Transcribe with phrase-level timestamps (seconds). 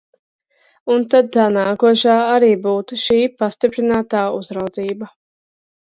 [0.93, 5.15] Un tad tā nākošā arī būtu šī pastiprinātā uzraudzība.